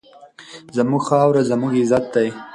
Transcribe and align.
زموږ 0.75 1.01
خاوره 1.07 1.41
زموږ 1.49 1.71
عزت 1.81 2.05
دی. 2.13 2.27